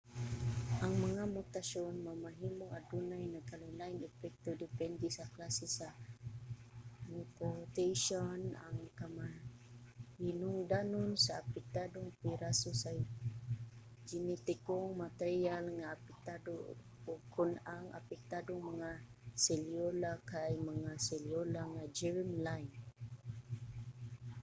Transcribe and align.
ang 0.83 0.93
mga 1.05 1.23
mutasyon 1.35 1.93
mamahimong 2.07 2.73
adunay 2.79 3.23
nagkalain-laing 3.27 4.01
epekto 4.11 4.49
depende 4.65 5.07
sa 5.17 5.31
klase 5.35 5.65
sa 5.77 5.87
mutation 7.13 8.39
ang 8.65 8.77
kamahinungdanon 8.99 11.11
sa 11.25 11.33
apektadong 11.41 12.09
piraso 12.21 12.71
sa 12.83 12.91
genetikong 14.09 14.89
materyal 15.05 15.63
nga 15.77 15.87
apektado 15.95 16.53
ug 17.11 17.19
kon 17.35 17.51
ang 17.73 17.85
apektadong 17.99 18.61
mga 18.71 18.91
selyula 19.45 20.11
kay 20.31 20.51
mga 20.71 20.91
selyula 21.07 21.61
nga 21.75 21.85
germ-line 21.97 22.73